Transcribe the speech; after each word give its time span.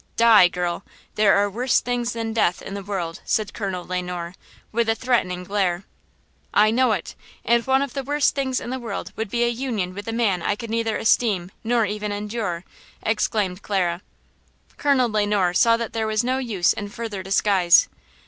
"Die, 0.17 0.47
girl! 0.47 0.83
There 1.13 1.35
are 1.35 1.47
worse 1.47 1.79
things 1.79 2.13
than 2.13 2.33
death 2.33 2.63
in 2.63 2.73
the 2.73 2.81
world!" 2.81 3.21
said 3.23 3.53
Colonel 3.53 3.85
Le 3.85 4.01
Noir, 4.01 4.33
with 4.71 4.89
a 4.89 4.95
threatening 4.95 5.43
glare. 5.43 5.83
"I 6.55 6.71
know 6.71 6.93
it! 6.93 7.13
and 7.45 7.67
one 7.67 7.83
of 7.83 7.93
the 7.93 8.01
worst 8.01 8.33
things 8.33 8.59
in 8.59 8.71
the 8.71 8.79
world 8.79 9.13
would 9.15 9.29
be 9.29 9.43
a 9.43 9.47
union 9.49 9.93
with 9.93 10.07
a 10.07 10.11
man 10.11 10.41
I 10.41 10.55
could 10.55 10.71
neither 10.71 10.97
esteem 10.97 11.51
nor 11.63 11.85
even 11.85 12.11
endure!" 12.11 12.63
exclaimed 13.03 13.61
Clara. 13.61 14.01
Colonel 14.75 15.07
Le 15.07 15.27
Noir 15.27 15.53
saw 15.53 15.77
that 15.77 15.93
there 15.93 16.07
was 16.07 16.23
no 16.23 16.39
use 16.39 16.73
in 16.73 16.89
further 16.89 17.21
disguise. 17.21 17.87